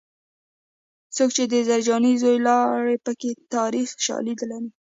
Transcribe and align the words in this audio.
څوک 1.15 1.31
یې 1.39 1.45
د 1.49 1.55
زرجانې 1.69 2.13
زوی 2.21 2.37
لاړې 2.47 2.95
پکې 3.05 3.29
تاریخي 3.53 3.97
شالید 4.05 4.39
لري 4.51 4.69